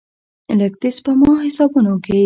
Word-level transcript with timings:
لږ، 0.59 0.73
د 0.81 0.83
سپما 0.97 1.31
حسابونو 1.45 1.93
کې 2.05 2.17